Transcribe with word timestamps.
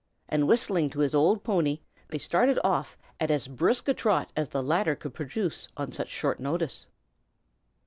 And 0.27 0.47
whistling 0.47 0.89
to 0.89 1.01
his 1.01 1.13
old 1.13 1.43
pony, 1.43 1.81
they 2.07 2.17
started 2.17 2.57
off 2.63 2.97
at 3.19 3.29
as 3.29 3.47
brisk 3.47 3.87
a 3.87 3.93
trot 3.93 4.31
as 4.35 4.49
the 4.49 4.63
latter 4.63 4.95
could 4.95 5.13
produce 5.13 5.67
on 5.77 5.91
such 5.91 6.09
short 6.09 6.39
notice. 6.39 6.87